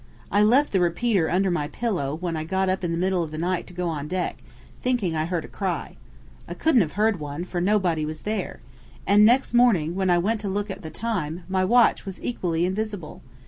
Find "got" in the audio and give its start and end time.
2.43-2.69